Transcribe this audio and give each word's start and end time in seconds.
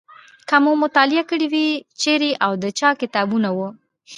که 0.49 0.57
مو 0.63 0.71
مطالعه 0.83 1.23
کړي 1.29 1.47
وي 1.53 1.67
چیرې 2.01 2.31
او 2.45 2.51
د 2.63 2.65
چا 2.79 2.89
کتابونه 3.01 3.49
وو. 3.55 3.69